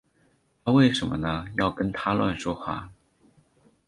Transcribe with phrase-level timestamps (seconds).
[0.65, 2.91] 妳为什呢要跟他乱说话